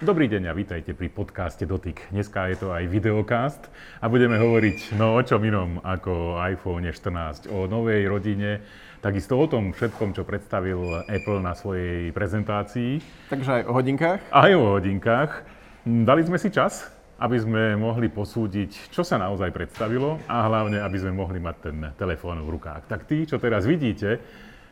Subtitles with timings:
[0.00, 2.08] Dobrý deň a vítajte pri podcaste Dotyk.
[2.08, 3.68] Dneska je to aj videokast
[4.00, 8.64] a budeme hovoriť no o čom inom ako iPhone 14, o novej rodine,
[9.04, 13.04] takisto o tom všetkom, čo predstavil Apple na svojej prezentácii.
[13.28, 14.20] Takže aj o hodinkách?
[14.32, 15.44] Aj o hodinkách.
[15.84, 16.88] Dali sme si čas,
[17.20, 21.76] aby sme mohli posúdiť, čo sa naozaj predstavilo a hlavne, aby sme mohli mať ten
[22.00, 22.88] telefón v rukách.
[22.88, 24.16] Tak tí, čo teraz vidíte,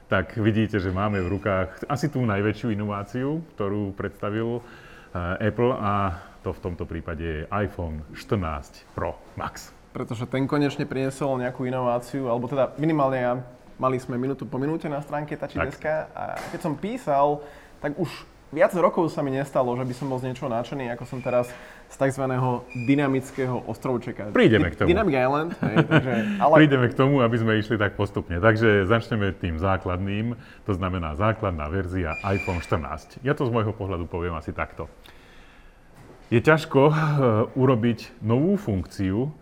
[0.09, 4.65] tak vidíte, že máme v rukách asi tú najväčšiu inováciu, ktorú predstavil
[5.39, 9.75] Apple a to v tomto prípade je iPhone 14 Pro Max.
[9.93, 13.33] Pretože ten konečne priniesol nejakú inováciu, alebo teda minimálne ja,
[13.81, 16.23] mali sme minútu po minúte na stránke Tačideska a
[16.55, 17.43] keď som písal,
[17.83, 18.11] tak už
[18.53, 21.53] viac rokov sa mi nestalo, že by som bol z niečoho nadšený, ako som teraz
[21.89, 22.25] z tzv.
[22.85, 24.33] dynamického ostrovčeka.
[24.33, 24.89] Prídeme k tomu.
[24.93, 26.13] Dynamic Island, hej, takže,
[26.45, 26.55] ale...
[26.65, 28.41] Prídeme k tomu, aby sme išli tak postupne.
[28.41, 30.37] Takže začneme tým základným,
[30.69, 33.25] to znamená základná verzia iPhone 14.
[33.25, 34.89] Ja to z môjho pohľadu poviem asi takto.
[36.29, 36.95] Je ťažko uh,
[37.57, 39.33] urobiť novú funkciu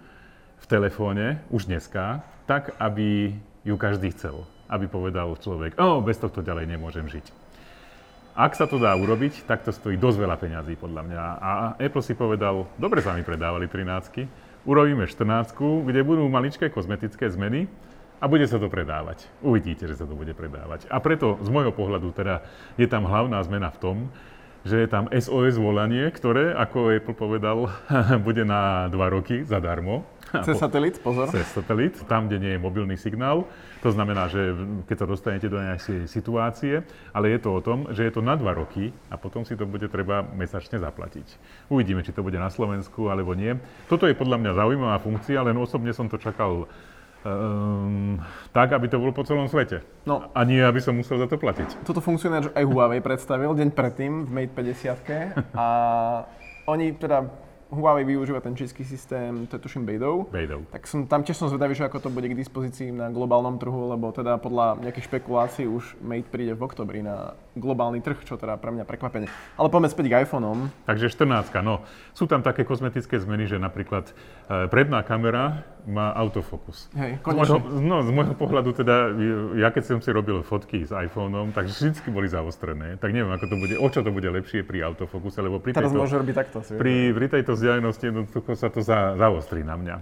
[0.63, 3.35] v telefóne už dneska, tak, aby
[3.67, 4.47] ju každý chcel.
[4.71, 7.46] Aby povedal človek, o, bez tohto ďalej nemôžem žiť.
[8.37, 11.23] Ak sa to dá urobiť, tak to stojí dosť veľa peňazí podľa mňa.
[11.41, 14.29] A Apple si povedal, dobre sa mi predávali 13
[14.69, 15.57] urobíme 14
[15.89, 17.65] kde budú maličké kozmetické zmeny
[18.21, 19.25] a bude sa to predávať.
[19.41, 20.85] Uvidíte, že sa to bude predávať.
[20.93, 22.45] A preto z môjho pohľadu teda
[22.77, 23.97] je tam hlavná zmena v tom,
[24.67, 27.73] že je tam SOS volanie, ktoré, ako Apple povedal,
[28.27, 30.05] bude na 2 roky zadarmo
[30.43, 31.31] cez satelit, pozor.
[31.31, 33.47] Cez satelit, tam, kde nie je mobilný signál.
[33.85, 34.57] To znamená, že
[34.91, 36.83] keď sa dostanete do nejakej situácie,
[37.15, 39.69] ale je to o tom, že je to na dva roky a potom si to
[39.69, 41.27] bude treba mesačne zaplatiť.
[41.71, 43.55] Uvidíme, či to bude na Slovensku alebo nie.
[43.87, 46.67] Toto je podľa mňa zaujímavá funkcia, len osobne som to čakal
[47.27, 48.19] um,
[48.51, 49.83] tak, aby to bolo po celom svete.
[50.07, 50.31] No.
[50.33, 51.87] A nie, aby som musel za to platiť.
[51.87, 55.67] Toto funkcionář aj Huawei predstavil deň predtým v Mate 50 a
[56.67, 60.27] oni teda Huawei využíva ten český systém, to je tuším Beidou.
[60.31, 60.65] Beidou.
[60.71, 63.91] Tak som, tam tiež som zvedavý, že ako to bude k dispozícii na globálnom trhu,
[63.91, 68.61] lebo teda podľa nejakých špekulácií už Mate príde v oktobri na globálny trh, čo teda
[68.61, 69.27] pre mňa prekvapenie.
[69.57, 70.69] Ale poďme späť k iPhoneom.
[70.85, 71.83] Takže 14, no.
[72.13, 76.93] Sú tam také kozmetické zmeny, že napríklad e, predná kamera má autofokus.
[76.93, 77.57] Hej, konečne.
[77.57, 78.97] Z môjho, no, z môjho pohľadu teda,
[79.57, 83.01] ja keď som si robil fotky s iPhoneom, tak vždy boli zaostrené.
[83.01, 85.91] Tak neviem, ako to bude, o čo to bude lepšie pri autofokuse, lebo pri Teraz
[85.91, 86.61] tejto, môže robiť takto.
[86.61, 89.97] Si pri, pri tejto vzdialenosti jednoducho sa to za, zaostrí na mňa.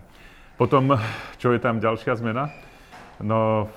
[0.58, 0.98] Potom,
[1.38, 2.50] čo je tam ďalšia zmena?
[3.22, 3.70] No,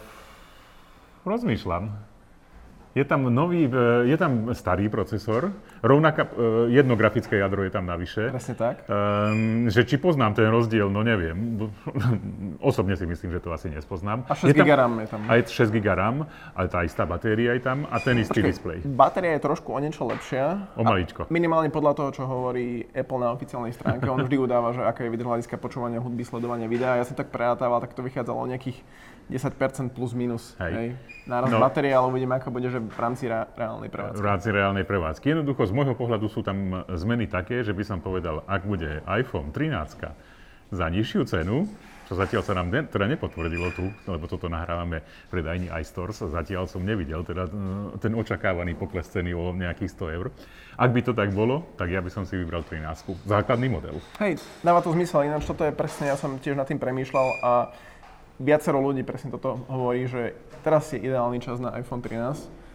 [1.25, 2.16] rozmýšľam.
[2.97, 5.53] Je tam nový, e, je tam starý procesor,
[5.85, 8.33] rovnaká, e, jedno grafické jadro je tam navyše.
[8.33, 8.89] Presne tak.
[8.89, 11.37] Um, že či poznám ten rozdiel, no neviem.
[12.73, 14.25] Osobne si myslím, že to asi nespoznám.
[14.25, 15.21] A 6 GB RAM je tam.
[15.29, 16.25] Aj 6 GB RAM,
[16.57, 18.77] ale tá istá batéria je tam a ten istý Počkej, displej.
[18.89, 20.73] Batéria je trošku o niečo lepšia.
[20.73, 21.29] O maličko.
[21.29, 24.09] Minimálne podľa toho, čo hovorí Apple na oficiálnej stránke.
[24.09, 26.97] On vždy udáva, že aké je vydrž hľadiska počúvania hudby, sledovania videa.
[26.97, 28.81] Ja som tak prerátával, tak to vychádzalo o nejakých
[29.27, 30.55] 10% plus minus.
[30.59, 30.73] Hej.
[30.73, 30.89] Hej.
[31.27, 31.59] Náraz no.
[31.59, 34.23] ale uvidíme, ako bude, že v rámci re- reálnej prevádzky.
[34.23, 35.25] V rámci reálnej prevádzky.
[35.35, 39.51] Jednoducho, z môjho pohľadu sú tam zmeny také, že by som povedal, ak bude iPhone
[39.51, 41.67] 13 za nižšiu cenu,
[42.07, 46.71] čo zatiaľ sa nám ne, teda nepotvrdilo tu, lebo toto nahrávame v predajni iStores, zatiaľ
[46.71, 50.31] som nevidel teda e, ten očakávaný pokles ceny o nejakých 100 eur.
[50.79, 53.27] Ak by to tak bolo, tak ja by som si vybral 13.
[53.27, 53.99] Základný model.
[54.23, 57.51] Hej, dáva to zmysel, ináč toto je presne, ja som tiež nad tým premýšľal a
[58.37, 62.67] viacero ľudí presne toto hovorí, že teraz je ideálny čas na iPhone 13.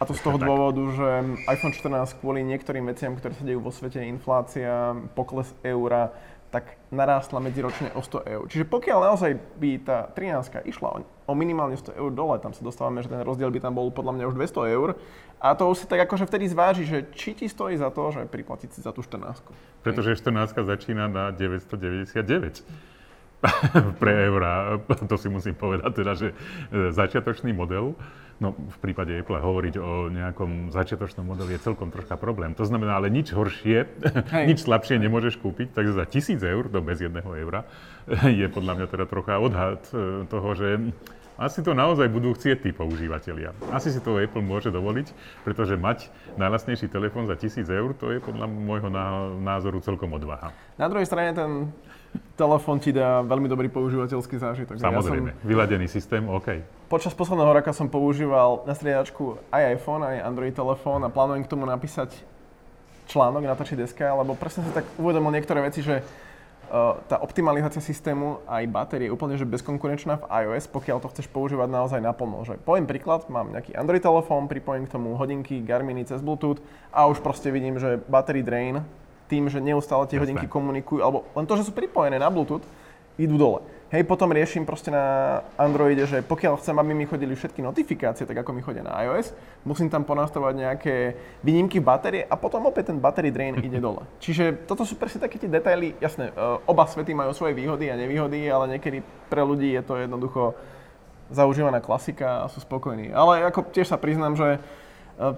[0.00, 1.08] A to z toho dôvodu, že
[1.44, 6.16] iPhone 14 kvôli niektorým veciam, ktoré sa dejú vo svete, inflácia, pokles eura,
[6.50, 8.44] tak narástla medziročne o 100 eur.
[8.50, 13.06] Čiže pokiaľ naozaj by tá 13 išla o minimálne 100 eur dole, tam sa dostávame,
[13.06, 14.98] že ten rozdiel by tam bol podľa mňa už 200 eur,
[15.40, 18.26] a to už si tak akože vtedy zváži, že či ti stojí za to, že
[18.26, 19.40] priplatiť si za tú 14.
[19.86, 22.66] Pretože 14 začína na 999.
[24.02, 24.78] pre eurá.
[25.10, 26.34] To si musím povedať teda, že e,
[26.92, 27.96] začiatočný model,
[28.40, 32.56] no v prípade Apple hovoriť o nejakom začiatočnom modeli je celkom troška problém.
[32.56, 33.78] To znamená, ale nič horšie,
[34.32, 34.44] Hej.
[34.50, 37.64] nič slabšie nemôžeš kúpiť, takže za tisíc eur, to bez jedného eura,
[38.40, 40.68] je podľa mňa teda trocha odhad e, toho, že
[41.40, 43.56] asi to naozaj budú chcieť tí používateľia.
[43.72, 45.08] Asi si to Apple môže dovoliť,
[45.40, 48.92] pretože mať najlasnejší telefón za 1000 eur, to je podľa môjho
[49.40, 50.52] názoru celkom odvaha.
[50.76, 51.72] Na druhej strane ten
[52.34, 54.80] telefón ti dá veľmi dobrý používateľský zážitok.
[54.80, 56.64] Samozrejme, ja som, vyladený systém, OK.
[56.88, 61.52] Počas posledného roka som používal na striedačku aj iPhone, aj Android telefón a plánujem k
[61.52, 62.16] tomu napísať
[63.10, 66.00] článok na deska, lebo presne si tak uvedomil niektoré veci, že
[67.10, 71.66] tá optimalizácia systému aj batérie je úplne že bezkonkurenčná v iOS, pokiaľ to chceš používať
[71.66, 72.46] naozaj naplno.
[72.46, 76.62] Že poviem príklad, mám nejaký Android telefón, pripojím k tomu hodinky, Garminy cez Bluetooth
[76.94, 78.86] a už proste vidím, že battery drain
[79.30, 80.34] tým, že neustále tie Jasne.
[80.34, 82.66] hodinky komunikujú, alebo len to, že sú pripojené na Bluetooth,
[83.14, 83.62] idú dole.
[83.90, 88.38] Hej, potom riešim proste na Androide, že pokiaľ chcem, aby mi chodili všetky notifikácie, tak
[88.38, 89.34] ako mi chodia na iOS,
[89.66, 90.94] musím tam ponastavovať nejaké
[91.42, 94.06] výnimky v batérie a potom opäť ten battery drain ide dole.
[94.22, 95.98] Čiže toto sú presne také tie detaily.
[95.98, 96.32] Jasné, e,
[96.70, 100.54] oba svety majú svoje výhody a nevýhody, ale niekedy pre ľudí je to jednoducho
[101.34, 103.10] zaužívaná klasika a sú spokojní.
[103.10, 104.62] Ale ako tiež sa priznám, že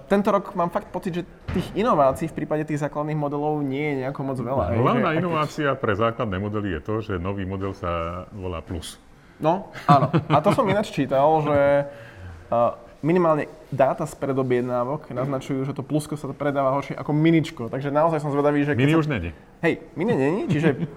[0.07, 3.93] tento rok mám fakt pocit, že tých inovácií v prípade tých základných modelov nie je
[4.07, 4.79] nejako moc veľa.
[4.79, 8.95] Hlavná že, inovácia pre základné modely je to, že nový model sa volá Plus.
[9.43, 10.07] No, áno.
[10.31, 11.57] A to som ináč čítal, že
[12.47, 17.67] uh, minimálne dáta z predobjednávok naznačujú, že to plusko sa to predáva horšie ako miničko.
[17.67, 18.79] Takže naozaj som zvedavý, že...
[18.79, 19.03] Mini sa...
[19.03, 19.35] už není.
[19.59, 20.87] Hej, mini není, čiže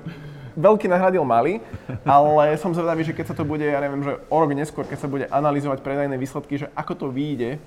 [0.55, 1.59] veľký nahradil malý,
[2.07, 4.99] ale som zvedavý, že keď sa to bude, ja neviem, že o rok neskôr, keď
[5.03, 7.59] sa bude analyzovať predajné výsledky, že ako to vyjde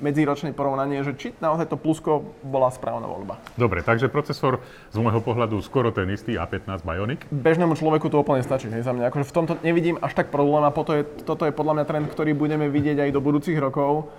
[0.00, 3.38] medziročné porovnanie, že či naozaj to plusko bola správna voľba.
[3.54, 7.20] Dobre, takže procesor z môjho pohľadu skoro ten istý A15 Bionic.
[7.30, 9.12] Bežnému človeku to úplne stačí, hej, za mňa.
[9.12, 12.06] Akože v tomto nevidím až tak problém a toto je, toto je podľa mňa trend,
[12.10, 14.10] ktorý budeme vidieť aj do budúcich rokov.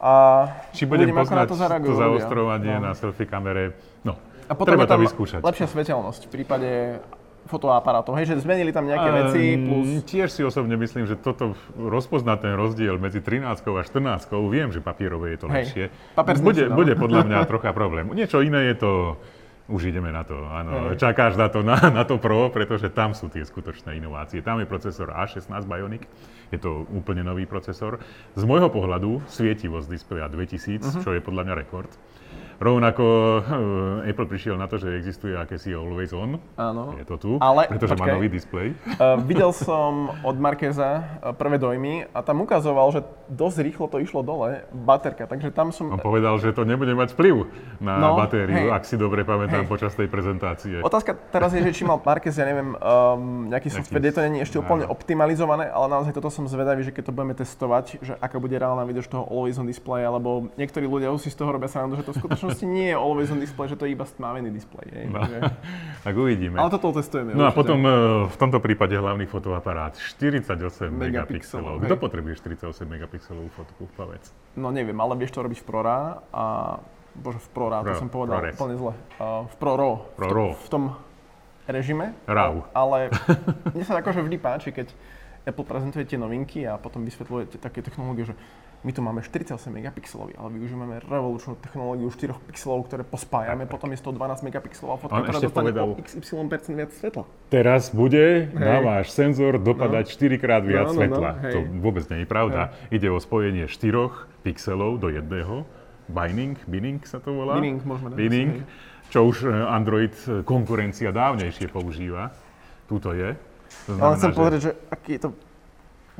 [0.00, 2.88] A či budem poznať to, to zaostrovanie no.
[2.88, 4.16] na selfie kamere, no,
[4.48, 5.40] a potom treba je tam to vyskúšať.
[5.46, 6.70] lepšia svetelnosť v prípade
[7.48, 9.88] fotoaparátov, hej, že zmenili tam nejaké veci plus...
[10.04, 14.84] Tiež si osobne myslím, že toto rozpoznať ten rozdiel medzi 13 a 14, viem, že
[14.84, 15.84] papierové je to lepšie.
[16.44, 16.76] Bude, no.
[16.76, 18.12] bude podľa mňa trocha problém.
[18.12, 18.92] Niečo iné je to,
[19.70, 20.98] už ideme na to, áno, hej.
[20.98, 24.42] čakáš na to, na, na to Pro, pretože tam sú tie skutočné inovácie.
[24.42, 26.04] Tam je procesor A16 Bionic,
[26.50, 28.02] je to úplne nový procesor.
[28.34, 31.02] Z môjho pohľadu svietivosť displeja 2000, uh-huh.
[31.06, 31.90] čo je podľa mňa rekord.
[32.60, 33.04] Rovnako
[33.40, 36.36] uh, Apple prišiel na to, že existuje akési Always On.
[36.60, 36.92] Áno.
[37.00, 38.76] Je to tu, ale, pretože počkaj, má nový displej.
[39.00, 43.00] Uh, videl som od Markeza uh, prvé dojmy a tam ukazoval, že
[43.32, 45.88] dosť rýchlo to išlo dole, baterka, takže tam som...
[45.88, 47.48] On povedal, že to nebude mať vplyv
[47.80, 49.70] na no, batériu, hej, ak si dobre pamätám hej.
[49.72, 50.84] počas tej prezentácie.
[50.84, 54.44] Otázka teraz je, že či mal Marquez, ja neviem, um, nejaký software, kde to není
[54.44, 54.92] ešte úplne áno.
[54.92, 58.84] optimalizované, ale naozaj toto som zvedavý, že keď to budeme testovať, že aká bude reálna
[58.84, 62.04] výdrž toho Always On displeja, lebo niektorí ľudia už si z toho robia srandu, že
[62.04, 64.86] to skutočnosti nie je always on display, že to je iba stmavený displej.
[64.92, 65.38] Je, no, že...
[66.06, 66.60] tak uvidíme.
[66.60, 67.32] Ale toto testujeme.
[67.32, 67.52] No určite.
[67.52, 67.90] a potom e,
[68.28, 71.80] v tomto prípade hlavný fotoaparát 48 megapixelov.
[71.82, 74.30] Kto potrebuje 48 megapixelovú fotku, povedz?
[74.54, 76.44] No neviem, ale vieš to robiť v ProRA a
[77.10, 78.54] Bože, v ProRA, to som povedal ProRes.
[78.54, 78.92] úplne zle.
[79.18, 79.94] Uh, v ProRAW.
[80.14, 80.50] ProRAW.
[80.54, 80.82] V, v tom
[81.66, 82.14] režime.
[82.30, 82.70] RAW.
[82.70, 83.10] Ale
[83.74, 84.94] mne sa akože vždy páči, keď
[85.46, 88.34] Apple prezentuje tie novinky a potom vysvetľuje také technológie, že
[88.80, 93.92] my tu máme 48 megapixelový, ale využívame revolučnú technológiu 4 pixelov, ktoré pospájame, tak, potom
[93.92, 97.24] je 112 megapixelová fotka, ktorá dostane povedal, o XY percent viac svetla.
[97.52, 98.56] Teraz bude hej.
[98.56, 100.32] na váš senzor dopadať no.
[100.32, 101.30] 4 krát viac no, no, svetla.
[101.36, 102.60] No, to vôbec nie je pravda.
[102.88, 103.04] Hej.
[103.04, 105.68] Ide o spojenie 4 pixelov do jedného.
[106.08, 107.60] Binding, binning sa to volá?
[107.60, 108.64] Binning, môžeme Binning,
[109.12, 112.32] čo už e, Android e, konkurencia dávnejšie používa.
[112.88, 113.36] Tuto je.
[113.86, 114.36] To znamená, Ale chcem že...
[114.40, 115.30] povedať, že aký je to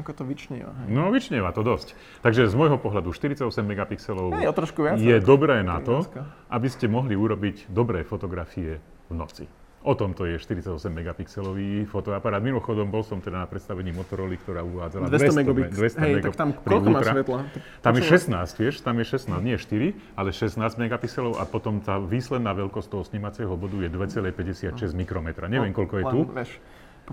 [0.01, 0.73] ako to vyčnieva.
[0.73, 0.87] Hej.
[0.91, 1.95] No, vyčnieva to dosť.
[2.25, 6.05] Takže z môjho pohľadu 48 megapixelov hej, viac, je dobré na to,
[6.49, 9.45] aby ste mohli urobiť dobré fotografie v noci.
[9.81, 12.45] O tomto je 48 megapixelový fotoaparát.
[12.45, 15.89] Mimochodom, bol som teda na predstavení Motorola, ktorá uvádzala 200, 200 megapixelov.
[15.89, 17.39] 200 Hej, tak tam koľko má svetla?
[17.81, 21.97] Tam je 16, vieš, tam je 16, nie 4, ale 16 megapixelov a potom tá
[21.97, 25.49] výsledná veľkosť toho snímacieho bodu je 2,56 mikrometra.
[25.49, 26.21] Neviem, no, koľko je tu.
[26.29, 26.51] Vieš,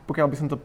[0.03, 0.59] pokiaľ by som to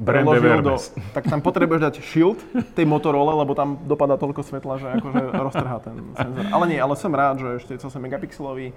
[0.00, 0.76] preložil do,
[1.16, 2.40] tak tam potrebuješ dať shield
[2.72, 6.44] tej Motorola, lebo tam dopadá toľko svetla, že akože roztrhá ten senzor.
[6.48, 8.72] Ale nie, ale som rád, že 48 megapixelový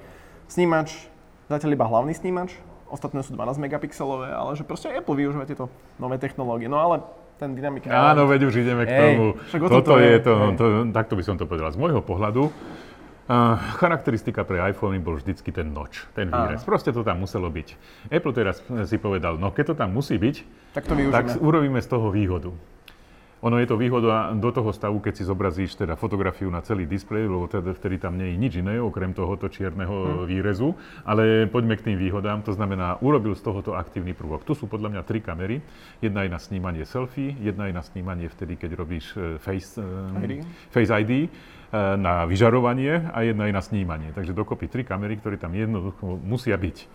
[0.52, 1.08] snímač,
[1.48, 2.56] zatiaľ iba hlavný snímač,
[2.90, 5.70] ostatné sú 12 megapixelové, ale že proste Apple využíva tieto
[6.02, 6.68] nové technológie.
[6.68, 7.06] No ale
[7.40, 7.88] ten dynamik...
[7.88, 9.26] Áno, veď už ideme k tomu.
[9.40, 11.72] Ej, Toto je to, to, takto by som to povedal.
[11.72, 12.52] Z môjho pohľadu
[13.30, 16.66] Uh, charakteristika pre iPhone bol vždycky ten noč, ten výrez.
[16.66, 17.78] Proste to tam muselo byť.
[18.10, 18.58] Apple teraz
[18.90, 20.36] si povedal, no keď to tam musí byť,
[20.74, 22.50] tak, to tak urobíme z toho výhodu.
[23.40, 27.30] Ono je to výhoda do toho stavu, keď si zobrazíš teda fotografiu na celý displej,
[27.32, 30.28] lebo teda vtedy tam nie je nič iné, okrem tohoto čierneho hmm.
[30.28, 30.76] výrezu.
[31.08, 32.44] Ale poďme k tým výhodám.
[32.44, 34.44] To znamená, urobil z tohoto aktívny prvok.
[34.44, 35.64] Tu sú podľa mňa tri kamery.
[36.04, 39.80] Jedna je na snímanie selfie, jedna je na snímanie vtedy, keď robíš e, face,
[40.20, 40.44] ID.
[40.74, 41.32] face ID
[41.74, 44.10] na vyžarovanie a jedna je na snímanie.
[44.10, 46.90] Takže dokopy tri kamery, ktoré tam jednoducho musia byť.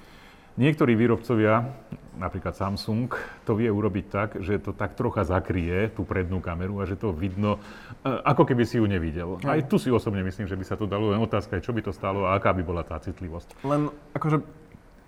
[0.54, 1.66] Niektorí výrobcovia,
[2.14, 3.10] napríklad Samsung,
[3.42, 7.10] to vie urobiť tak, že to tak trocha zakrie tú prednú kameru a že to
[7.10, 7.58] vidno,
[8.06, 9.42] eh, ako keby si ju nevidel.
[9.42, 11.82] Aj tu si osobne myslím, že by sa to dalo, len otázka je, čo by
[11.82, 13.66] to stalo a aká by bola tá citlivosť.
[13.66, 14.46] Len akože,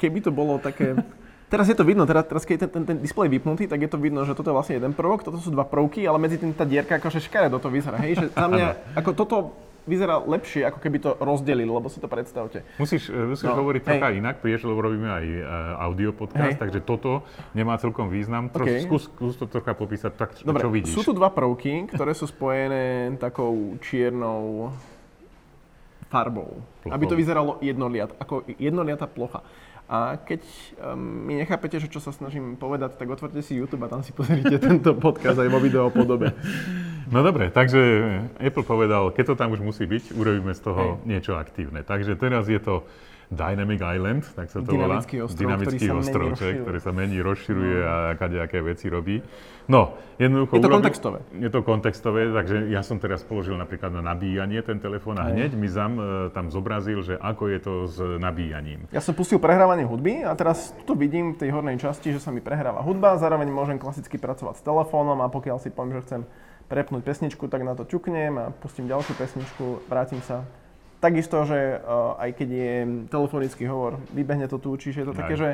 [0.02, 0.98] keby to bolo také
[1.46, 3.90] Teraz je to vidno, teraz, teraz keď je ten, ten, ten displej vypnutý, tak je
[3.90, 6.50] to vidno, že toto je vlastne jeden prvok, toto sú dva prvky, ale medzi tým
[6.50, 9.36] tá dierka akože do to vyzerá, hej, že za mňa, ako toto
[9.86, 12.66] vyzerá lepšie, ako keby to rozdelili, lebo si to predstavte.
[12.76, 15.46] Musíš, e, musíš no, hovoriť trocha inak, prieš, lebo robíme aj uh,
[15.86, 16.60] audio podcast, hej.
[16.60, 17.22] takže toto
[17.54, 18.50] nemá celkom význam.
[18.50, 18.82] Troš, okay.
[18.82, 20.92] skús, skús to trocha popísať tak, Dobre, čo vidíš.
[20.98, 24.74] sú tu dva prvky, ktoré sú spojené takou čiernou
[26.10, 26.94] farbou, Plochou.
[26.94, 29.46] aby to vyzeralo jednoliat, ako jednoliatá plocha.
[29.86, 30.42] A keď
[30.82, 34.10] um, mi nechápete, že čo sa snažím povedať, tak otvorte si YouTube a tam si
[34.10, 36.34] pozrite tento podcast aj vo video podobe.
[37.06, 37.78] No dobre, takže
[38.42, 41.06] Apple povedal, keď to tam už musí byť, urobíme z toho Hej.
[41.06, 41.86] niečo aktívne.
[41.86, 42.82] Takže teraz je to
[43.26, 45.26] Dynamic Island, tak sa to Dynamický volá.
[45.26, 47.90] Ostrov, Dynamický ktorý ostrov, sa mení, ktorý sa mení, rozširuje no.
[47.90, 49.16] a kadejaké veci robí.
[49.66, 50.52] No, jednoducho...
[50.54, 51.18] Je to urobil, kontextové.
[51.34, 55.58] Je to kontextové, takže ja som teraz položil napríklad na nabíjanie ten telefón a hneď
[55.58, 58.86] mi zam, e, tam zobrazil, že ako je to s nabíjaním.
[58.94, 62.30] Ja som pustil prehrávanie hudby a teraz tu vidím v tej hornej časti, že sa
[62.30, 66.20] mi prehráva hudba, zároveň môžem klasicky pracovať s telefónom a pokiaľ si poviem, že chcem
[66.70, 70.46] prepnúť pesničku, tak na to čuknem a pustím ďalšiu pesničku, vrátim sa
[71.06, 72.72] Takisto, že uh, aj keď je
[73.06, 75.20] telefonický hovor, vybehne to tu, čiže je to Aj.
[75.22, 75.48] také, že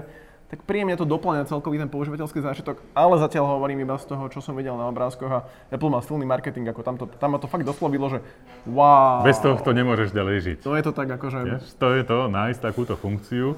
[0.48, 4.44] tak príjemne to doplňa celkový ten používateľský zážitok, ale zatiaľ hovorím iba z toho, čo
[4.44, 7.48] som videl na obrázkoch a Apple má silný marketing, ako tam, to, tam ma to
[7.48, 8.24] fakt doslovilo, že
[8.68, 9.24] wow.
[9.24, 10.58] Bez toho to nemôžeš ďalej žiť.
[10.64, 11.38] To je to tak akože...
[11.56, 13.56] Vieš, to je to, nájsť takúto funkciu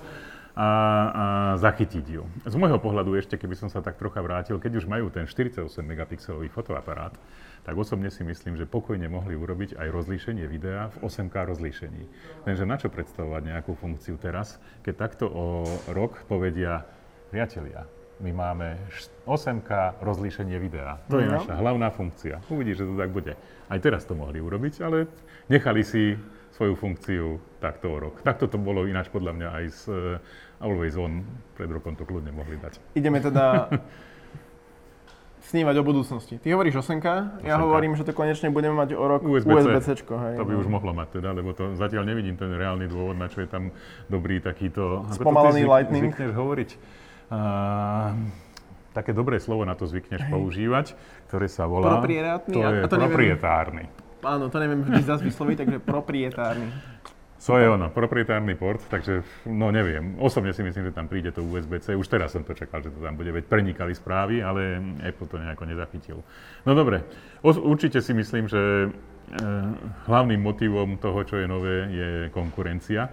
[0.54, 0.70] a,
[1.10, 1.24] a
[1.58, 2.22] zachytiť ju.
[2.46, 5.66] Z môjho pohľadu ešte, keby som sa tak trocha vrátil, keď už majú ten 48
[5.82, 7.14] megapixelový fotoaparát,
[7.66, 12.02] tak osobne si myslím, že pokojne mohli urobiť aj rozlíšenie videa v 8K rozlíšení.
[12.46, 16.86] Lenže na čo predstavovať nejakú funkciu teraz, keď takto o rok povedia
[17.34, 17.88] priatelia,
[18.22, 18.78] my máme
[19.26, 21.02] 8K rozlíšenie videa.
[21.10, 21.40] To je no.
[21.40, 22.38] naša hlavná funkcia.
[22.46, 23.34] Uvidíš, že to tak bude.
[23.66, 25.10] Aj teraz to mohli urobiť, ale
[25.50, 26.14] nechali si
[26.54, 28.22] svoju funkciu takto o rok.
[28.22, 30.22] Takto to bolo ináč podľa mňa aj s uh,
[30.62, 31.26] Always On.
[31.58, 32.78] Pred rokom to kľudne mohli dať.
[32.94, 33.66] Ideme teda
[35.50, 36.38] snívať o budúcnosti.
[36.38, 37.02] Ty hovoríš 8
[37.44, 40.06] ja hovorím, že to konečne budeme mať o rok USB-C.
[40.06, 40.60] hej, to by no.
[40.62, 43.74] už mohlo mať teda, lebo to zatiaľ nevidím ten reálny dôvod, na čo je tam
[44.08, 45.04] dobrý takýto...
[45.10, 46.10] Spomalený lightning.
[46.10, 46.70] Zvykneš hovoriť.
[47.34, 48.14] Uh,
[48.94, 50.94] také dobré slovo na to zvykneš používať,
[51.28, 51.98] ktoré sa volá...
[51.98, 52.54] Proprietárny?
[52.54, 53.84] To je a to proprietárny.
[53.90, 56.68] Neviem, áno, to neviem vždy zase vysloviť, takže proprietárny.
[57.44, 60.16] To je ono, proprietárny port, takže no neviem.
[60.16, 61.92] Osobne si myslím, že tam príde to USB-C.
[61.92, 65.36] Už teraz som to čakal, že to tam bude, veď prenikali správy, ale Apple to
[65.36, 66.18] nejako nezachytil.
[66.64, 67.04] No dobre,
[67.44, 68.88] určite si myslím, že e,
[70.08, 73.12] hlavným motivom toho, čo je nové, je konkurencia.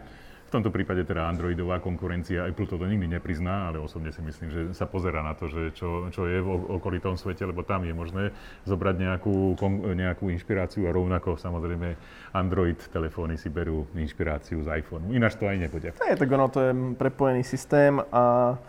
[0.52, 4.62] V tomto prípade teda Androidová konkurencia, Apple to nikdy neprizná, ale osobne si myslím, že
[4.76, 8.36] sa pozera na to, že čo, čo je v okolitom svete, lebo tam je možné
[8.68, 9.56] zobrať nejakú,
[9.96, 11.96] nejakú inšpiráciu a rovnako samozrejme
[12.36, 15.16] Android telefóny si berú inšpiráciu z iPhone.
[15.16, 15.96] Ináč to aj nebude.
[15.96, 18.60] Je, tak ono, to je prepojený systém a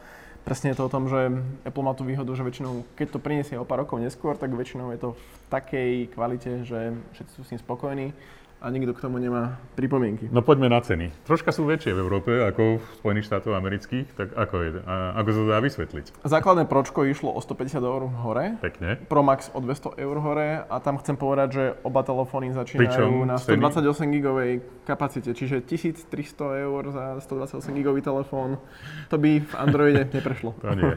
[0.46, 1.34] presne je to o tom, že
[1.66, 4.94] Apple má tú výhodu, že väčšinou, keď to priniesie o pár rokov neskôr, tak väčšinou
[4.94, 8.14] je to v takej kvalite, že všetci sú s tým spokojní
[8.62, 10.30] a nikto k tomu nemá pripomienky.
[10.30, 11.10] No poďme na ceny.
[11.26, 14.70] Troška sú väčšie v Európe ako v Spojených štátoch amerických, tak ako je?
[14.86, 16.06] A ako sa dá vysvetliť?
[16.22, 18.54] Základné pročko išlo o 150 eur hore.
[18.62, 19.02] Pekne.
[19.10, 23.10] Pro Max o 200 eur hore a tam chcem povedať, že oba telefóny začínajú Pričom
[23.26, 28.62] na 128 gigovej kapacite, čiže 1300 eur za 128 gigový telefón.
[29.10, 30.54] To by v Androide neprešlo.
[30.62, 30.94] to nie.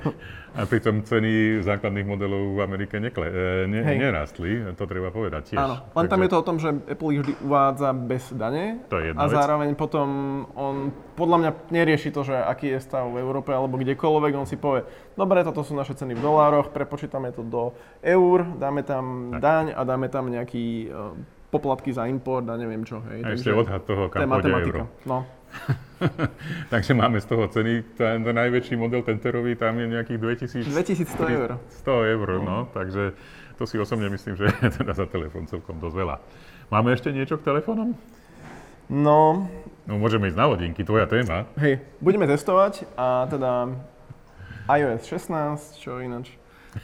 [0.55, 5.59] A pritom ceny základných modelov v Amerike nekle, e, ne, nerastli, to treba povedať tiež.
[5.59, 6.11] Áno, len Takže...
[6.15, 7.54] tam je to o tom, že Apple ich vždy uvádza
[8.07, 8.83] bez dane.
[8.91, 9.33] To je a vec.
[9.33, 10.07] zároveň potom
[10.55, 14.59] on podľa mňa nerieši to, že aký je stav v Európe alebo kdekoľvek, on si
[14.59, 14.83] povie,
[15.15, 17.71] dobre, toto sú naše ceny v dolároch, prepočítame to do
[18.03, 19.39] eur, dáme tam tak.
[19.41, 21.15] daň a dáme tam nejaký uh,
[21.49, 22.99] poplatky za import a neviem čo.
[23.07, 23.19] Hej.
[23.23, 24.85] A ešte odhad toho, kam pôjde euro.
[25.07, 25.23] No.
[26.73, 30.67] Takže máme z toho ceny, ten, ten najväčší model tenterový, tam je nejakých 2000...
[30.67, 31.49] 2100 eur.
[31.87, 32.43] 100 eur, no.
[32.43, 33.15] no, takže
[33.55, 36.15] to si osobne myslím, že je teda za telefón celkom dosť veľa.
[36.73, 37.93] Máme ešte niečo k telefónom?
[38.89, 39.45] No...
[39.85, 41.45] No môžeme ísť na hodinky, tvoja téma.
[41.61, 43.69] Hej, budeme testovať a teda
[44.65, 46.33] iOS 16, čo ináč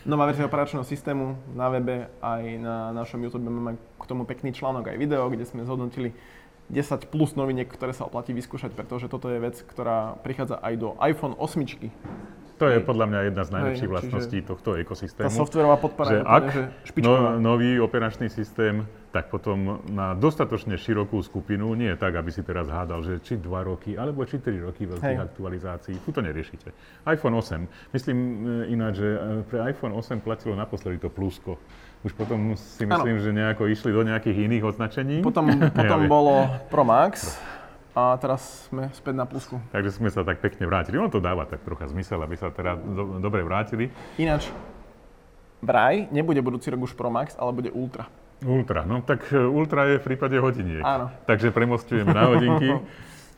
[0.06, 4.94] nová verzia operačného systému na webe aj na našom YouTube máme k tomu pekný článok
[4.94, 6.16] aj video, kde sme zhodnotili
[6.72, 10.96] 10 plus noviniek, ktoré sa oplatí vyskúšať, pretože toto je vec, ktorá prichádza aj do
[11.04, 12.62] iPhone 8.
[12.62, 15.28] To je podľa mňa jedna z najlepších Hej, vlastností tohto ekosystému.
[15.28, 16.62] Tá softverová podpora že je ak že
[17.02, 22.40] no, nový operačný systém, tak potom na dostatočne širokú skupinu, nie je tak, aby si
[22.42, 25.28] teraz hádal, že či 2 roky, alebo či 3 roky veľkých Hej.
[25.28, 26.72] aktualizácií, tu to neriešite.
[27.12, 31.60] iPhone 8, myslím e, ináč, že e, pre iPhone 8 platilo naposledy to plusko.
[32.02, 33.24] Už potom si myslím, ano.
[33.24, 35.16] že nejako išli do nejakých iných označení.
[35.22, 37.38] Potom, potom bolo Pro Max,
[37.92, 39.60] a teraz sme späť na plusku.
[39.76, 40.96] Takže sme sa tak pekne vrátili.
[40.96, 43.92] Ono to dáva tak trocha zmysel, aby sa teda do, dobre vrátili.
[44.16, 44.48] Ináč,
[45.60, 48.08] vraj nebude budúci rok už Pro Max, ale bude Ultra.
[48.42, 50.82] Ultra, no tak e, Ultra je v prípade hodiniek.
[50.82, 51.14] Áno.
[51.30, 52.74] Takže premostujeme na hodinky.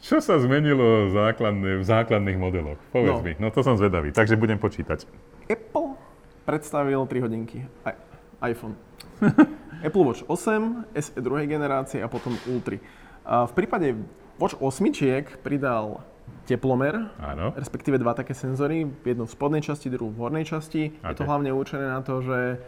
[0.03, 2.79] Čo sa zmenilo základne, v základných modeloch?
[2.91, 3.24] Povedz No.
[3.24, 5.07] mi, no to som zvedavý, takže budem počítať.
[5.48, 5.95] Apple
[6.43, 7.63] predstavil 3 hodinky.
[7.88, 7.95] Aj,
[8.43, 8.75] iPhone.
[9.88, 12.79] Apple Watch 8, SE druhej generácie a potom Ultra.
[13.24, 13.95] A v prípade
[14.39, 16.03] Watch 8 pridal
[16.44, 17.56] teplomer, Áno.
[17.56, 20.92] respektíve dva také senzory, jednu v spodnej časti, druhú v hornej časti.
[20.92, 22.60] Je to hlavne určené na to, že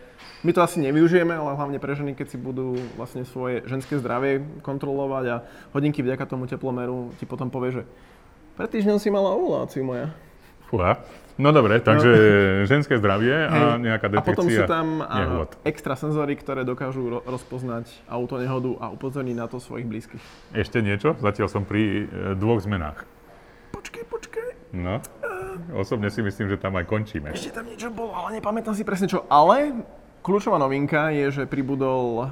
[0.47, 4.63] my to asi nevyužijeme, ale hlavne pre ženy, keď si budú vlastne svoje ženské zdravie
[4.63, 5.35] kontrolovať a
[5.75, 7.83] hodinky vďaka tomu teplomeru ti potom povie, že
[8.55, 10.07] pred týždňom si mala ovuláciu moja.
[10.71, 11.03] Fúha.
[11.35, 15.51] No dobre, takže ženské zdravie a nejaká a potom sú detekcia tam a, nehôd.
[15.67, 20.23] extra senzory, ktoré dokážu ro- rozpoznať autonehodu a upozorniť na to svojich blízkych.
[20.55, 21.11] Ešte niečo?
[21.19, 23.03] Zatiaľ som pri e, dvoch zmenách.
[24.75, 24.99] No,
[25.73, 27.31] osobne si myslím, že tam aj končíme.
[27.31, 29.23] ešte tam niečo bolo, ale nepamätám si presne čo.
[29.25, 29.71] Ale
[30.19, 32.27] kľúčová novinka je, že pribudol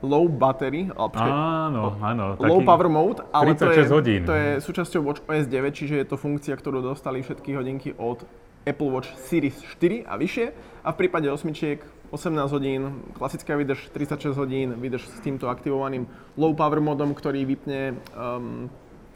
[0.00, 2.24] low battery, ale počkej, Áno, áno.
[2.38, 4.20] low power mode, ale to je, 36 hodín.
[4.24, 8.24] to je súčasťou Watch OS 9, čiže je to funkcia, ktorú dostali všetky hodinky od
[8.62, 10.46] Apple Watch Series 4 a vyššie.
[10.80, 12.80] A v prípade osmičiek 18 hodín,
[13.12, 18.72] klasická výdrž 36 hodín, výdrž s týmto aktivovaným low power modom, ktorý vypne um,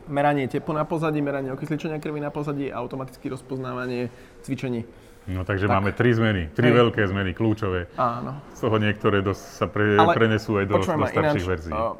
[0.08, 4.08] meranie tepla na pozadí, meranie okysličenia krvi na pozadí a automatické rozpoznávanie
[4.44, 4.84] cvičení.
[5.24, 6.84] No takže máme tri zmeny, tri Hej.
[6.84, 7.88] veľké zmeny, kľúčové.
[7.96, 8.44] Áno.
[8.52, 11.72] Z toho niektoré dosť sa pre, Ale prenesú aj do, do starších ináč, verzií.
[11.72, 11.96] uh,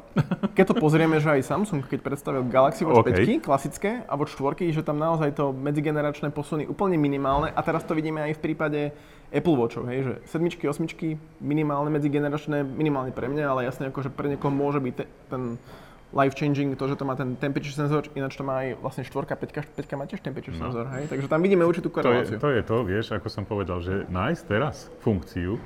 [0.53, 3.41] keď to pozrieme, že aj Samsung, keď predstavil Galaxy Watch OK.
[3.41, 7.81] 5 klasické a Watch 4, že tam naozaj to medzigeneračné posuny úplne minimálne a teraz
[7.81, 8.79] to vidíme aj v prípade
[9.33, 14.37] Apple Watchov, hej, že sedmičky, osmičky, minimálne medzigeneračné, minimálne pre mňa, ale jasne akože pre
[14.37, 15.57] niekoho môže byť te, ten
[16.15, 19.35] life changing, to, že to má ten temperature senzor, ináč to má aj vlastne 4,
[19.35, 20.71] 5, 5 má tiež temperature No.
[20.71, 22.39] senzor, hej, takže tam vidíme určitú To je, koreláciu.
[22.39, 25.59] to je to, vieš, ako som povedal, že nájsť teraz funkciu,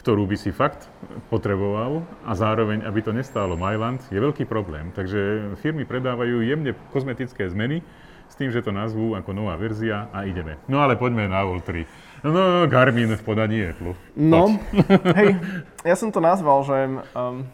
[0.00, 0.90] ktorú by si fakt
[1.28, 4.90] potreboval a zároveň, aby to nestálo Myland, je veľký problém.
[4.90, 7.84] Takže firmy predávajú jemne kozmetické zmeny
[8.32, 10.56] s tým, že to nazvú ako nová verzia a ideme.
[10.64, 11.84] No ale poďme na Ultra.
[12.24, 13.92] No, Garmin v podaní Apple.
[14.16, 14.56] No,
[15.20, 15.36] hej,
[15.92, 16.78] ja som to nazval, že
[17.12, 17.44] um,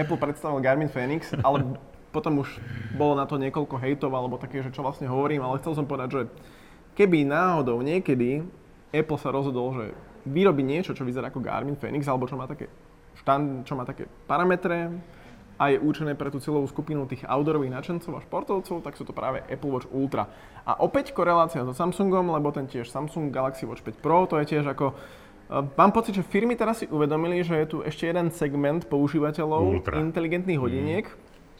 [0.00, 1.76] Apple predstavil Garmin Phoenix, ale
[2.16, 2.48] potom už
[2.96, 6.08] bolo na to niekoľko hejtov alebo také, že čo vlastne hovorím, ale chcel som povedať,
[6.08, 6.22] že
[6.96, 8.40] keby náhodou niekedy
[8.88, 9.84] Apple sa rozhodol, že
[10.24, 12.72] vyrobí niečo, čo vyzerá ako Garmin Phoenix, alebo čo má také,
[13.20, 14.96] štan, čo má také parametre
[15.60, 19.12] a je určené pre tú cieľovú skupinu tých outdoorových nadšencov a športovcov, tak sú to
[19.14, 20.26] práve Apple Watch Ultra.
[20.64, 24.56] A opäť korelácia so Samsungom, lebo ten tiež Samsung Galaxy Watch 5 Pro, to je
[24.56, 24.94] tiež ako
[25.52, 29.84] Uh, Mám pocit, že firmy teraz si uvedomili, že je tu ešte jeden segment používateľov
[29.84, 30.00] Ultra.
[30.00, 31.04] inteligentných hodiniek.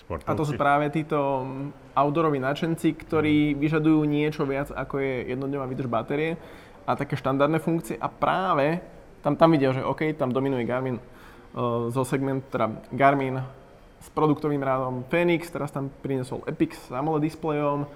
[0.01, 0.33] Športovci.
[0.33, 5.69] A to sú práve títo mm, outdooroví nadšenci, ktorí vyžadujú niečo viac, ako je jednodňová
[5.69, 6.41] výdrž batérie
[6.89, 8.01] a také štandardné funkcie.
[8.01, 8.81] A práve
[9.21, 13.45] tam, tam vidia, že OK, tam dominuje Garmin uh, zo segment, teda Garmin
[14.03, 17.87] s produktovým rádom Phoenix, teraz tam priniesol Epix s AMOLED displejom,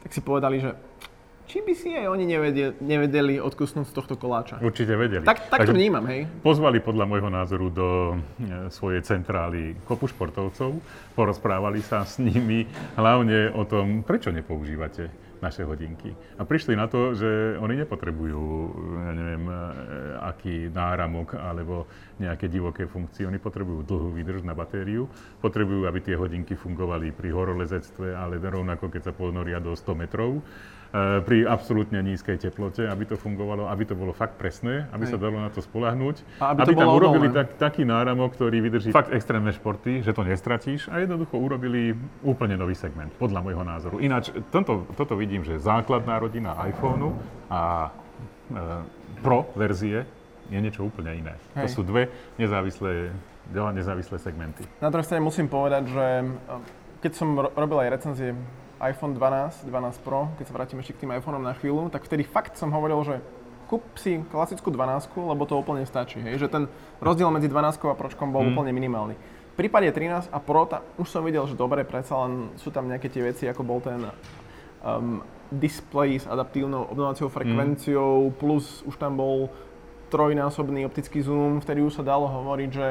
[0.00, 0.72] tak si povedali, že
[1.44, 4.56] či by si aj oni nevedeli, nevedeli odkusnúť z tohto koláča.
[4.64, 5.28] Určite vedeli.
[5.28, 6.24] Tak, tak to vnímam, hej.
[6.40, 10.80] Pozvali podľa môjho názoru do e, svojej centrály kopu športovcov,
[11.12, 12.64] porozprávali sa s nimi
[12.96, 15.12] hlavne o tom, prečo nepoužívate
[15.44, 16.16] naše hodinky.
[16.40, 18.42] A prišli na to, že oni nepotrebujú,
[19.04, 19.54] ja neviem, e,
[20.24, 21.84] aký náramok alebo
[22.16, 23.28] nejaké divoké funkcie.
[23.28, 25.04] Oni potrebujú dlhú výdrž na batériu,
[25.44, 30.40] potrebujú, aby tie hodinky fungovali pri horolezectve, ale rovnako keď sa ponoria do 100 metrov
[30.94, 35.26] pri absolútne nízkej teplote, aby to fungovalo, aby to bolo fakt presné, aby sa Hej.
[35.26, 37.50] dalo na to spolahnúť, A aby to tam bolo urobili odolné.
[37.50, 42.54] tak, taký náramok, ktorý vydrží fakt extrémne športy, že to nestratíš a jednoducho urobili úplne
[42.54, 43.98] nový segment, podľa môjho názoru.
[43.98, 47.18] Ináč, toto, toto vidím, že základná rodina iPhoneu
[47.50, 47.90] a
[48.54, 50.04] e, Pro verzie
[50.52, 51.34] je niečo úplne iné.
[51.56, 51.72] To Hej.
[51.72, 53.08] sú dve nezávislé,
[53.48, 54.62] dva nezávislé segmenty.
[54.78, 56.60] Na druhej strane musím povedať, že eh,
[57.00, 58.30] keď som ro- robil aj recenzie
[58.90, 62.26] iPhone 12, 12 Pro, keď sa vrátim ešte k tým iPhoneom na chvíľu, tak vtedy
[62.26, 63.16] fakt som hovoril, že
[63.68, 66.20] kúp si klasickú 12, lebo to úplne stačí.
[66.20, 66.44] Hej?
[66.44, 66.62] Že ten
[67.00, 69.16] rozdiel medzi 12 a Pročkom bol úplne minimálny.
[69.54, 72.90] V prípade 13 a Pro, ta, už som videl, že dobre, predsa len sú tam
[72.90, 74.02] nejaké tie veci, ako bol ten
[74.82, 79.48] um, display s adaptívnou obnovacou frekvenciou, plus už tam bol
[80.10, 82.86] trojnásobný optický zoom, vtedy už sa dalo hovoriť, že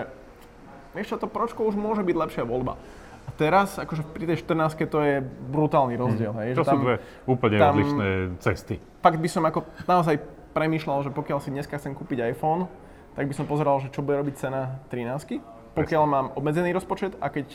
[0.95, 2.79] vieš čo, to Pročko už môže byť lepšia voľba.
[3.23, 6.95] A teraz, akože pri tej 14 to je brutálny rozdiel, hej, To že sú dve
[7.25, 8.07] úplne tam- odlišné
[8.39, 8.75] cesty.
[8.99, 10.19] fakt by som ako naozaj
[10.51, 12.67] premýšľal, že pokiaľ si dneska chcem kúpiť iPhone,
[13.15, 15.41] tak by som pozeral, že čo bude robiť cena 13
[15.73, 17.49] pokiaľ mám obmedzený rozpočet a keď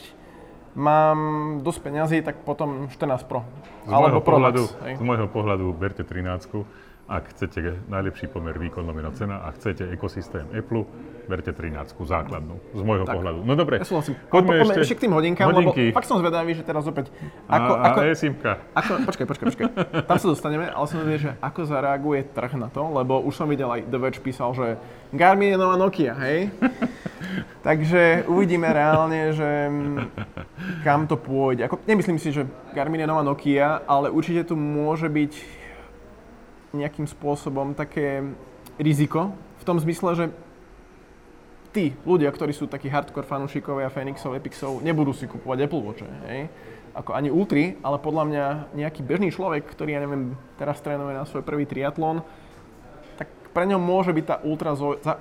[0.75, 1.17] mám
[1.63, 3.41] dosť peňazí, tak potom 14 Pro.
[3.87, 6.65] Z môjho, pohľadu, z môjho pohľadu berte 13
[7.09, 10.85] ak chcete najlepší pomer výkon lomeno cena a chcete ekosystém Apple,
[11.25, 13.17] berte 13 základnú, z môjho tak.
[13.17, 13.39] pohľadu.
[13.45, 13.85] No dobre, ja
[14.29, 15.89] poďme, ešte, ešte k tým hodinkám, hodinky.
[15.89, 17.09] lebo fakt som zvedavý, že teraz opäť...
[17.49, 18.51] Ako, a, ako, a eSIMka.
[18.77, 19.65] Ako, počkaj, počkaj, počkaj.
[20.09, 23.49] Tam sa dostaneme, ale som zvedavý, že ako zareaguje trh na to, lebo už som
[23.49, 24.77] videl aj The Verge písal, že
[25.13, 26.49] Garmin je nová Nokia, hej?
[27.67, 29.49] Takže uvidíme reálne, že
[30.81, 31.69] kam to pôjde.
[31.69, 35.58] Ako, nemyslím si, že Garmin je nová Nokia, ale určite tu môže byť
[36.73, 38.21] nejakým spôsobom také
[38.79, 40.25] riziko v tom zmysle, že
[41.69, 46.49] tí ľudia, ktorí sú takí hardcore fanúšikovia Phoenixov, Epixov, nebudú si kupovať Apple Watch, hej?
[46.97, 51.29] Ako ani Ultry, ale podľa mňa nejaký bežný človek, ktorý, ja neviem, teraz trénuje na
[51.29, 52.25] svoj prvý triatlon,
[53.21, 54.73] tak pre ňom môže byť tá ultra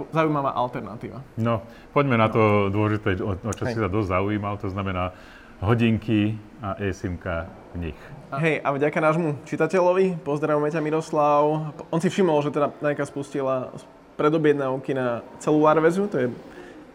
[0.09, 1.21] zaujímavá alternatíva.
[1.37, 1.61] No,
[1.93, 3.77] poďme na to dôležité, o, o čo hej.
[3.77, 5.13] si sa dosť zaujímal, to znamená
[5.61, 7.99] hodinky a eSIMka v nich.
[8.29, 13.73] Hej, a vďaka nášmu čitateľovi, pozdravujeme ťa Miroslav, on si všimol, že teda Nike spustila
[14.21, 16.29] predobjednávky na celú Arvezu, to je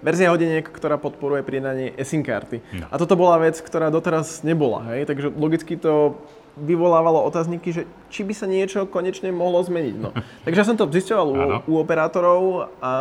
[0.03, 2.61] verzia hodiniek, ktorá podporuje pridanie eSIM karty.
[2.77, 2.85] No.
[2.91, 6.21] A toto bola vec, ktorá doteraz nebola, hej, takže logicky to
[6.53, 9.95] vyvolávalo otázniky, že či by sa niečo konečne mohlo zmeniť.
[9.97, 10.13] No.
[10.45, 12.91] Takže ja som to zisťoval u, u operátorov a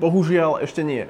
[0.00, 1.04] bohužiaľ ešte nie.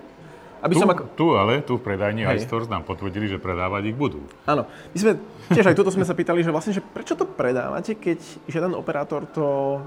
[0.61, 1.03] Aby tu, som ako...
[1.17, 4.21] tu ale, tu v predajni iStores nám potvrdili, že predávať ich budú.
[4.45, 4.69] Áno.
[4.69, 5.13] My sme,
[5.49, 9.25] tiež aj tuto sme sa pýtali, že vlastne, že prečo to predávate, keď žiaden operátor
[9.25, 9.81] to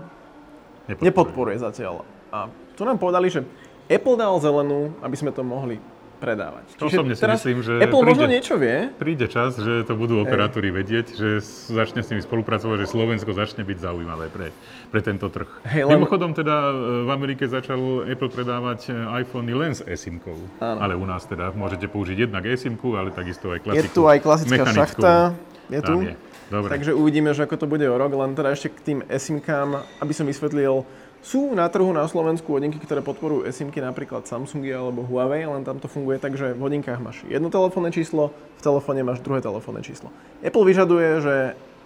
[0.90, 2.02] nepodporuje, nepodporuje zatiaľ.
[2.34, 3.46] A tu nám povedali, že
[3.86, 5.78] Apple dal zelenú, aby sme to mohli
[6.24, 6.66] predávať.
[6.80, 8.88] To osobne si myslím, že Apple príde, možno niečo vie.
[8.96, 10.80] Príde čas, že to budú operátori hey.
[10.80, 14.56] vedieť, že začne s nimi spolupracovať, že Slovensko začne byť zaujímavé pre,
[14.88, 15.52] pre tento trh.
[15.68, 16.00] Hey, len...
[16.00, 20.64] Mimochodom teda e, v Amerike začal Apple predávať e, iPhony len s eSIM-kou.
[20.64, 23.84] Ale u nás teda môžete použiť jednak eSIM-ku, ale takisto aj klasiku.
[23.84, 25.36] Je tu aj klasická šachta.
[25.68, 26.08] Je tu.
[26.08, 26.16] Je.
[26.54, 26.70] Dobre.
[26.70, 30.14] Takže uvidíme, že ako to bude o rok, len teda ešte k tým eSIM-kám, aby
[30.14, 30.86] som vysvetlil,
[31.24, 35.80] sú na trhu na Slovensku hodinky, ktoré podporujú eSIMky, napríklad Samsungy alebo Huawei, len tam
[35.80, 39.80] to funguje tak, že v hodinkách máš jedno telefónne číslo, v telefóne máš druhé telefónne
[39.80, 40.12] číslo.
[40.44, 41.36] Apple vyžaduje, že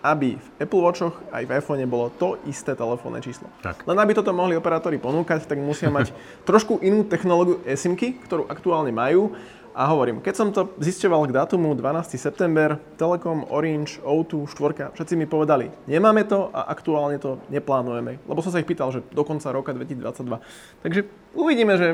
[0.02, 3.50] aby v Apple Watchoch aj v iPhone bolo to isté telefónne číslo.
[3.66, 3.86] Tak.
[3.86, 6.14] Len aby toto mohli operátori ponúkať, tak musia mať
[6.50, 9.34] trošku inú technológiu eSIMky, ktorú aktuálne majú
[9.78, 12.18] a hovorím, keď som to zisťoval k datumu 12.
[12.18, 18.18] september, Telekom, Orange, O2, 4, všetci mi povedali, nemáme to a aktuálne to neplánujeme.
[18.26, 20.42] Lebo som sa ich pýtal, že do konca roka 2022.
[20.82, 21.06] Takže
[21.38, 21.94] uvidíme, že...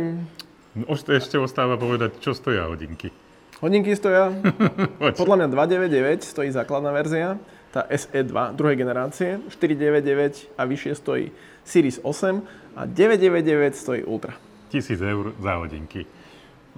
[1.12, 3.12] Ešte ostáva povedať, čo stoja hodinky.
[3.60, 4.32] Hodinky stoja,
[5.20, 7.36] podľa mňa 299 stojí základná verzia,
[7.76, 11.26] tá SE2 druhej generácie, 499 a vyššie stojí
[11.68, 14.40] Series 8 a 999 stojí Ultra.
[14.72, 16.23] 1000 eur za hodinky.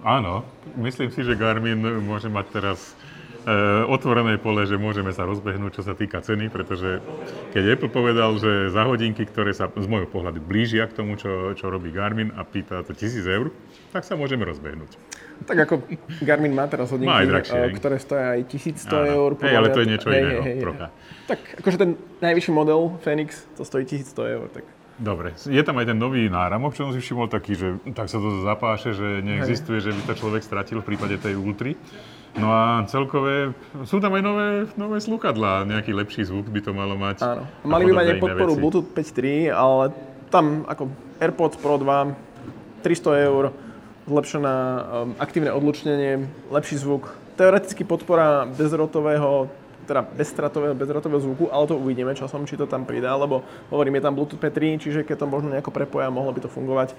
[0.04, 0.44] Áno,
[0.76, 2.80] myslím si, že Garmin môže mať teraz
[3.48, 3.54] e,
[3.88, 7.00] otvorené pole, že môžeme sa rozbehnúť, čo sa týka ceny, pretože
[7.56, 11.56] keď Apple povedal, že za hodinky, ktoré sa z môjho pohľadu blížia k tomu, čo,
[11.56, 13.56] čo robí Garmin a pýta to 1000 eur,
[13.96, 15.00] tak sa môžeme rozbehnúť.
[15.48, 15.88] Tak ako
[16.28, 19.08] Garmin má teraz hodinky, má drahšie, e, ktoré stoja aj 1100 Áno.
[19.08, 19.30] eur.
[19.40, 20.92] Hej, ale to je niečo hej, iného, hej, hej.
[21.26, 25.92] Tak akože ten najvyšší model Phoenix, to stojí 1100 eur, tak Dobre, je tam aj
[25.92, 29.84] ten nový náramok, čo som si všimol taký, že tak sa to zapáše, že neexistuje,
[29.84, 31.76] že by to človek stratil v prípade tej Ultry.
[32.36, 33.56] No a celkové,
[33.88, 37.24] sú tam aj nové, nové slúchadlá, nejaký lepší zvuk by to malo mať.
[37.24, 38.62] Áno, mali by mať aj podporu veci.
[38.64, 39.84] Bluetooth 5.3, ale
[40.32, 43.44] tam ako AirPods Pro 2, 300 eur,
[44.08, 44.80] zlepšené um,
[45.20, 49.48] aktívne odlučnenie, lepší zvuk, teoreticky podpora bezrotového
[49.86, 54.06] teda bezstratového, bezrotového zvuku, ale to uvidíme časom, či to tam pridá, lebo hovorím, je
[54.06, 56.98] tam Bluetooth P3, čiže keď to možno nejako prepoja, mohlo by to fungovať.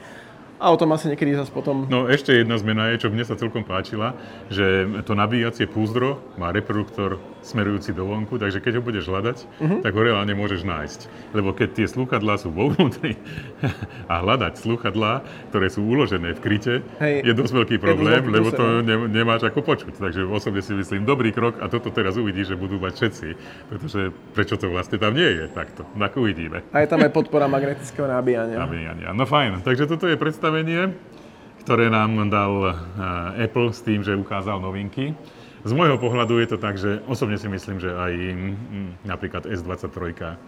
[0.56, 1.84] A o tom asi niekedy zase potom...
[1.84, 4.16] No ešte jedna zmena je, čo mne sa celkom páčila,
[4.48, 9.78] že to nabíjacie púzdro má reproduktor smerujúci do vonku, takže keď ho budeš hľadať, uh-huh.
[9.84, 11.00] tak ho reálne môžeš nájsť.
[11.36, 13.20] Lebo keď tie slúchadlá sú vo vnútri
[14.12, 18.80] a hľadať slúchadlá, ktoré sú uložené v kryte, Hej, je dosť veľký problém, lebo to
[18.80, 20.00] ne, nemáš ako počuť.
[20.00, 23.28] Takže osobne si myslím, dobrý krok a toto teraz uvidíš, že budú mať všetci.
[23.68, 24.00] Pretože
[24.32, 25.84] prečo to vlastne tam nie je takto.
[25.94, 26.64] Tak uvidíme.
[26.72, 28.56] A je tam aj podpora magnetického nabíjania.
[28.56, 29.12] Nabíjania.
[29.12, 29.60] No fajn.
[29.66, 30.94] Takže toto je predstav predstavenie,
[31.66, 35.10] ktoré nám dal eh, Apple s tým, že ukázal novinky.
[35.66, 38.54] Z môjho pohľadu je to tak, že osobne si myslím, že aj mm,
[39.02, 40.38] napríklad S23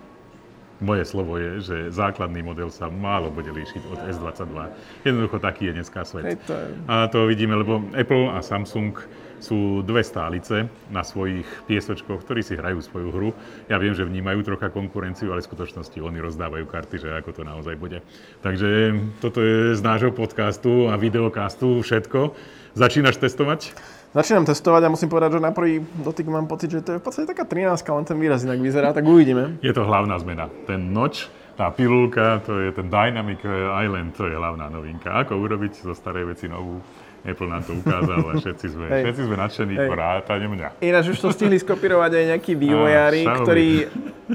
[0.78, 4.70] moje slovo je, že základný model sa málo bude líšiť od S22.
[5.02, 6.38] Jednoducho taký je dneska svet.
[6.86, 8.94] A to vidíme, lebo Apple a Samsung
[9.42, 13.30] sú dve stálice na svojich piesočkoch, ktorí si hrajú svoju hru.
[13.66, 17.42] Ja viem, že vnímajú trocha konkurenciu, ale v skutočnosti oni rozdávajú karty, že ako to
[17.42, 18.02] naozaj bude.
[18.46, 22.38] Takže toto je z nášho podcastu a videokastu všetko.
[22.78, 23.74] Začínaš testovať?
[24.08, 27.04] Začínam testovať a musím povedať, že na prvý dotyk mám pocit, že to je v
[27.04, 29.60] podstate taká 13, len ten výraz inak vyzerá, tak uvidíme.
[29.60, 30.48] Je to hlavná zmena.
[30.64, 31.28] Ten noč,
[31.60, 33.44] tá pilulka, to je ten Dynamic
[33.84, 35.12] Island, to je hlavná novinka.
[35.12, 36.80] Ako urobiť zo starej veci novú?
[37.26, 39.02] Apple nám to ukázal a všetci sme, hey.
[39.04, 39.90] všetci sme nadšení, hey.
[39.90, 40.68] vrátane mňa.
[40.80, 43.68] Ináč už to stihli skopírovať aj nejakí vývojári, a, ktorí,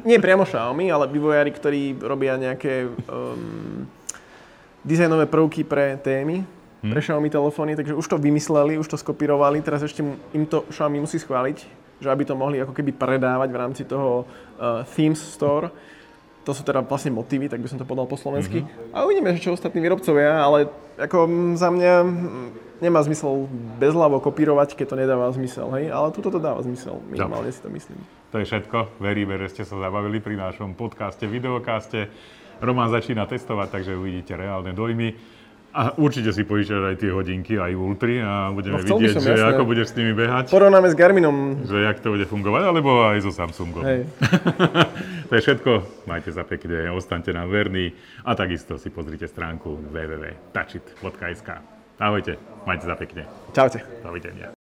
[0.06, 3.88] nie priamo Xiaomi, ale vývojári, ktorí robia nejaké um,
[4.84, 6.44] dizajnové prvky pre témy,
[6.84, 6.92] hmm.
[6.92, 10.04] pre Xiaomi telefóny, takže už to vymysleli, už to skopírovali, teraz ešte
[10.36, 11.58] im to Xiaomi musí schváliť,
[12.04, 15.72] že aby to mohli ako keby predávať v rámci toho uh, Themes Store
[16.44, 18.68] to sú teda vlastne motívy, tak by som to podal po slovensky.
[18.68, 18.92] Mm-hmm.
[18.92, 20.68] A uvidíme, že čo ostatní výrobcovia, ale
[21.00, 21.94] ako za mňa
[22.84, 23.48] nemá zmysel
[23.80, 25.88] bezľavo kopírovať, keď to nedáva zmysel, hej?
[25.88, 27.96] Ale tuto to dáva zmysel, minimálne si to myslím.
[28.36, 29.00] To je všetko.
[29.00, 32.12] Veríme, že ste sa zabavili pri našom podcaste, videokaste.
[32.60, 35.16] Roman začína testovať, takže uvidíte reálne dojmy.
[35.74, 39.34] A určite si požičaš aj tie hodinky, aj Ultry a budeme no, vidieť, som, že
[39.34, 39.58] jasné.
[39.58, 40.54] ako budeš s nimi behať.
[40.54, 41.66] Porovnáme s Garminom.
[41.66, 43.82] Že jak to bude fungovať, alebo aj so Samsungom.
[43.82, 44.06] Hej.
[45.30, 45.72] to je všetko.
[46.06, 47.90] Majte sa pekne, ostaňte nám verní
[48.22, 51.50] a takisto si pozrite stránku www.touchit.sk.
[51.98, 52.38] Ahojte,
[52.70, 53.26] majte sa pekne.
[53.58, 53.82] Čaute.
[54.06, 54.63] Dovidenia.